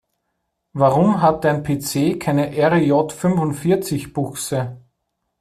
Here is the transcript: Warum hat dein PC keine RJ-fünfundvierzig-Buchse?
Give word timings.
Warum 0.73 1.21
hat 1.21 1.43
dein 1.43 1.61
PC 1.61 2.17
keine 2.19 2.49
RJ-fünfundvierzig-Buchse? 2.57 4.81